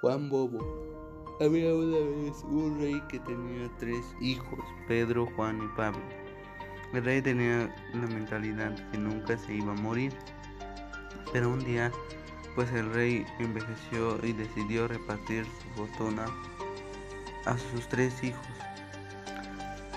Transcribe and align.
Juan 0.00 0.28
Bobo. 0.28 0.58
Había 1.40 1.74
una 1.74 1.98
vez 1.98 2.44
un 2.44 2.78
rey 2.80 3.02
que 3.08 3.18
tenía 3.20 3.70
tres 3.78 4.04
hijos, 4.20 4.58
Pedro, 4.88 5.26
Juan 5.36 5.62
y 5.62 5.76
Pablo. 5.76 6.02
El 6.92 7.04
rey 7.04 7.22
tenía 7.22 7.74
la 7.94 8.06
mentalidad 8.06 8.74
que 8.90 8.98
nunca 8.98 9.36
se 9.38 9.54
iba 9.54 9.72
a 9.72 9.76
morir. 9.76 10.12
Pero 11.32 11.50
un 11.50 11.64
día, 11.64 11.90
pues 12.54 12.70
el 12.72 12.92
rey 12.92 13.26
envejeció 13.38 14.18
y 14.24 14.32
decidió 14.32 14.86
repartir 14.88 15.44
su 15.44 15.82
fortuna 15.82 16.26
a 17.46 17.56
sus 17.58 17.88
tres 17.88 18.22
hijos. 18.22 18.46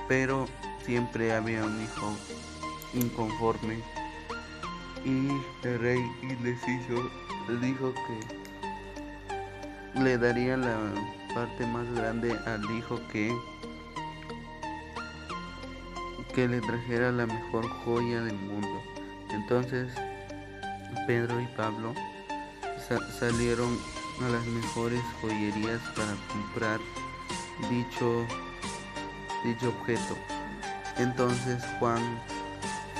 Pero 0.07 0.45
siempre 0.83 1.33
había 1.33 1.63
un 1.63 1.81
hijo 1.81 2.15
inconforme 2.93 3.77
y 5.05 5.29
el 5.67 5.79
rey 5.79 6.11
indeciso 6.21 7.09
dijo 7.61 7.93
que 7.93 8.38
le 9.95 10.17
daría 10.17 10.57
la 10.57 10.77
parte 11.33 11.65
más 11.65 11.91
grande 11.93 12.37
al 12.45 12.63
hijo 12.77 12.99
que 13.11 13.35
que 16.33 16.47
le 16.47 16.61
trajera 16.61 17.11
la 17.11 17.25
mejor 17.25 17.67
joya 17.83 18.21
del 18.21 18.35
mundo. 18.35 18.81
Entonces 19.31 19.91
Pedro 21.07 21.39
y 21.41 21.47
Pablo 21.57 21.93
salieron 23.19 23.77
a 24.25 24.29
las 24.29 24.45
mejores 24.45 25.01
joyerías 25.21 25.81
para 25.95 26.13
comprar 26.31 26.79
dicho 27.69 28.25
dicho 29.43 29.69
objeto. 29.69 30.15
Entonces 30.97 31.63
Juan 31.79 32.19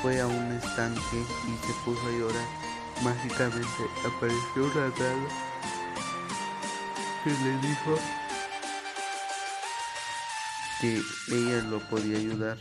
fue 0.02 0.22
a 0.22 0.28
un 0.28 0.52
estanque 0.54 1.24
y 1.48 1.68
se 1.68 1.74
puso 1.86 2.02
a 2.08 2.12
llorar. 2.12 2.48
Mágicamente 3.04 3.84
apareció 4.06 4.66
una 4.66 4.90
rana 4.96 5.49
que 7.24 7.30
le 7.32 7.58
dijo 7.68 8.00
que 10.80 11.02
ella 11.32 11.62
lo 11.64 11.80
podía 11.90 12.18
ayudar. 12.18 12.58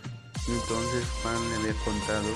Entonces 0.48 1.04
Juan 1.22 1.48
le 1.50 1.56
había 1.56 1.84
contado 1.84 2.28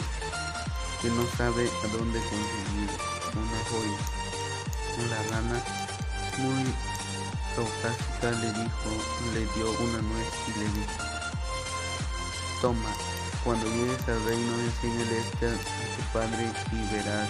que 1.00 1.08
no 1.08 1.26
sabe 1.36 1.68
a 1.68 1.86
dónde 1.88 2.20
conseguir 2.20 2.90
una 3.34 3.58
joya. 3.70 3.98
La 5.08 5.22
rana, 5.30 5.62
muy 6.38 6.64
caucásica, 7.56 8.30
le 8.30 8.52
dijo, 8.52 8.90
le 9.34 9.40
dio 9.54 9.70
una 9.80 10.02
nuez 10.02 10.28
y 10.48 10.58
le 10.58 10.64
dijo, 10.66 11.02
toma, 12.60 12.94
cuando 13.42 13.66
llegues 13.66 14.08
al 14.08 14.24
reino 14.24 14.52
enséñale 14.60 15.18
este 15.18 15.46
a 15.46 15.50
tu 15.50 16.12
padre 16.12 16.52
y 16.72 16.94
verás 16.94 17.28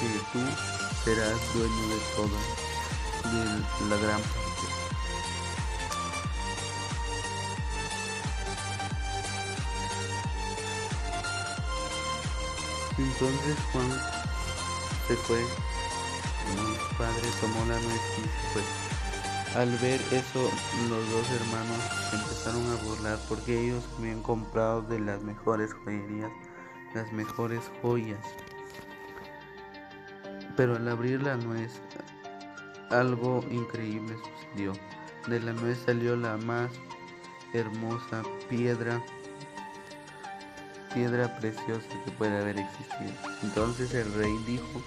que 0.00 0.08
tú 0.32 0.44
serás 1.04 1.54
dueño 1.54 1.88
de 1.88 2.00
toda 2.16 2.69
de 3.24 3.88
la 3.88 3.96
gran. 3.96 4.20
Entonces 12.98 13.56
Juan 13.72 13.90
se 15.08 15.16
fue, 15.16 15.40
su 15.40 16.96
padre 16.96 17.28
tomó 17.40 17.64
la 17.66 17.80
nuez 17.80 18.00
y 18.18 18.22
se 18.22 18.52
fue. 18.52 19.60
Al 19.60 19.70
ver 19.78 20.00
eso, 20.12 20.50
los 20.88 21.10
dos 21.10 21.30
hermanos 21.30 21.78
empezaron 22.12 22.70
a 22.70 22.84
burlar 22.84 23.18
porque 23.28 23.66
ellos 23.66 23.84
habían 23.98 24.22
comprado 24.22 24.82
de 24.82 25.00
las 25.00 25.22
mejores 25.22 25.72
joyerías 25.72 26.30
las 26.94 27.12
mejores 27.12 27.70
joyas. 27.82 28.24
Pero 30.56 30.76
al 30.76 30.88
abrir 30.88 31.22
la 31.22 31.36
nuez, 31.36 31.80
algo 32.90 33.44
increíble 33.50 34.16
sucedió. 34.16 34.72
De 35.26 35.40
la 35.40 35.52
nuez 35.52 35.78
salió 35.86 36.16
la 36.16 36.36
más 36.36 36.70
hermosa 37.52 38.22
piedra, 38.48 39.02
piedra 40.94 41.36
preciosa 41.38 41.88
que 42.04 42.10
puede 42.12 42.38
haber 42.38 42.58
existido. 42.58 43.12
Entonces 43.42 43.94
el 43.94 44.12
rey 44.14 44.32
dijo, 44.46 44.82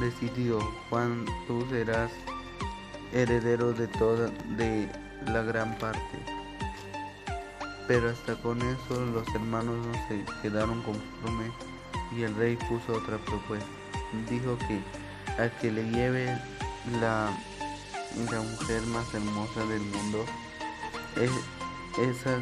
decidió, 0.00 0.60
Juan, 0.88 1.24
tú 1.46 1.64
serás 1.70 2.10
heredero 3.12 3.72
de 3.72 3.88
toda 3.88 4.28
de 4.56 4.88
la 5.26 5.42
gran 5.42 5.76
parte. 5.78 6.18
Pero 7.86 8.10
hasta 8.10 8.40
con 8.40 8.60
eso 8.62 9.04
los 9.06 9.26
hermanos 9.34 9.86
no 9.86 9.92
se 10.08 10.24
quedaron 10.42 10.82
conformes 10.82 11.52
y 12.16 12.22
el 12.22 12.34
rey 12.36 12.56
puso 12.56 12.92
otra 12.92 13.18
propuesta. 13.18 13.66
Dijo 14.28 14.56
que 14.58 14.80
al 15.38 15.50
que 15.60 15.70
le 15.70 15.84
lleve 15.90 16.26
la, 17.00 17.30
la 18.30 18.40
mujer 18.40 18.82
más 18.82 19.12
hermosa 19.14 19.64
del 19.66 19.80
mundo, 19.80 20.24
esa, 21.98 22.40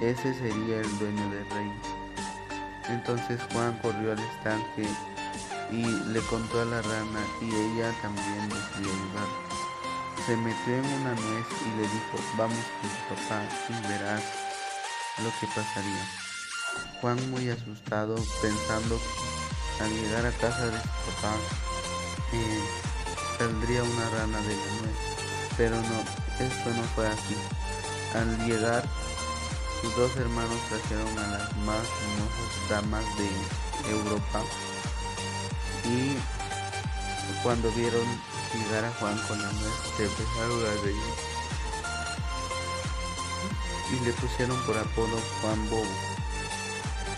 ese 0.00 0.34
sería 0.34 0.80
el 0.80 0.98
dueño 0.98 1.30
del 1.30 1.50
reino. 1.50 1.80
Entonces 2.88 3.40
Juan 3.52 3.78
corrió 3.82 4.12
al 4.12 4.18
estanque 4.18 4.88
y 5.70 5.84
le 6.12 6.20
contó 6.22 6.60
a 6.60 6.64
la 6.64 6.82
rana 6.82 7.20
y 7.40 7.46
ella 7.46 7.92
también 8.02 8.48
decidió 8.48 8.90
ayudar 8.90 9.50
se 10.26 10.36
metió 10.36 10.74
en 10.74 10.84
una 10.84 11.14
nuez 11.14 11.46
y 11.66 11.76
le 11.76 11.82
dijo, 11.82 12.18
vamos 12.36 12.58
con 12.80 12.90
tu 12.90 13.22
papá 13.22 13.42
y 13.68 13.88
verás 13.88 14.22
lo 15.18 15.30
que 15.40 15.46
pasaría. 15.46 16.06
Juan 17.00 17.30
muy 17.30 17.48
asustado, 17.48 18.16
pensando 18.42 19.00
al 19.80 19.90
llegar 19.90 20.26
a 20.26 20.32
casa 20.32 20.66
de 20.66 20.78
su 20.78 20.88
papá 20.88 21.34
saldría 23.38 23.82
una 23.82 24.10
rana 24.10 24.38
de 24.40 24.56
la 24.56 24.66
nuez. 24.80 24.96
Pero 25.56 25.76
no, 25.76 26.00
esto 26.44 26.70
no 26.70 26.82
fue 26.94 27.08
así. 27.08 27.36
Al 28.14 28.46
llegar, 28.46 28.84
sus 29.80 29.96
dos 29.96 30.16
hermanos 30.16 30.58
trajeron 30.68 31.18
a 31.18 31.26
las 31.28 31.56
más 31.58 31.86
hermosas 32.02 32.68
damas 32.68 33.04
de 33.16 33.90
Europa 33.90 34.42
y 35.84 36.16
cuando 37.42 37.70
vieron 37.72 38.04
llegar 38.52 38.84
a 38.84 38.92
Juan 38.98 39.16
con 39.26 39.40
la 39.40 39.50
nuez, 39.52 39.72
se 39.96 40.04
empezaron 40.04 40.66
a 40.66 40.82
reír 40.82 41.30
y 43.92 44.04
le 44.04 44.12
pusieron 44.12 44.56
por 44.62 44.76
apodo 44.76 45.18
Juan 45.40 45.70
Bobo, 45.70 45.84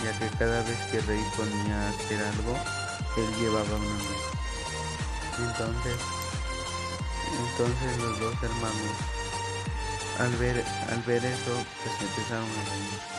ya 0.02 0.18
que 0.18 0.36
cada 0.36 0.62
vez 0.62 0.78
que 0.90 1.00
Rey 1.00 1.22
ponía 1.36 1.82
a 1.82 1.88
hacer 1.90 2.22
algo, 2.22 2.56
él 3.16 3.34
llevaba 3.38 3.76
una 3.76 3.86
nuez. 3.86 4.31
Entonces, 5.38 5.96
entonces 7.40 7.98
los 8.02 8.20
dos 8.20 8.34
hermanos, 8.42 8.96
al 10.18 10.36
ver, 10.36 10.62
al 10.90 11.02
ver 11.02 11.24
eso, 11.24 11.64
pues 11.82 12.10
empezaron 12.10 12.44
a 12.44 12.70
reír. 12.70 13.12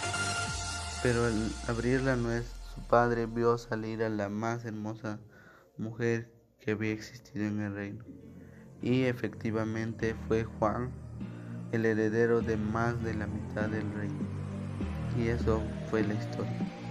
Pero 1.01 1.25
al 1.25 1.51
abrir 1.67 2.01
la 2.01 2.15
nuez, 2.15 2.45
su 2.73 2.81
padre 2.81 3.25
vio 3.25 3.57
salir 3.57 4.03
a 4.03 4.09
la 4.09 4.29
más 4.29 4.63
hermosa 4.65 5.19
mujer 5.77 6.31
que 6.59 6.71
había 6.71 6.91
existido 6.91 7.45
en 7.45 7.61
el 7.61 7.73
reino. 7.73 8.05
Y 8.81 9.03
efectivamente 9.03 10.15
fue 10.27 10.43
Juan 10.43 10.91
el 11.71 11.85
heredero 11.85 12.41
de 12.41 12.57
más 12.57 13.03
de 13.03 13.15
la 13.15 13.25
mitad 13.25 13.67
del 13.69 13.91
reino. 13.93 14.27
Y 15.17 15.29
eso 15.29 15.61
fue 15.89 16.03
la 16.03 16.13
historia. 16.13 16.82